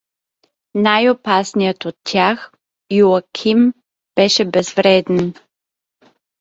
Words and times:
Най-опасният 0.75 1.85
от 1.85 1.95
тях, 2.03 2.51
Иоаким, 2.89 3.73
беше 4.15 4.45
безвреден. 4.45 5.33